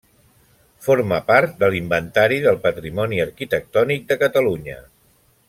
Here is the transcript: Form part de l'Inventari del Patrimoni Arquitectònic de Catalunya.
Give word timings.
Form 0.85 1.11
part 1.27 1.53
de 1.59 1.69
l'Inventari 1.75 2.39
del 2.47 2.57
Patrimoni 2.65 3.21
Arquitectònic 3.27 4.09
de 4.11 4.19
Catalunya. 4.25 4.81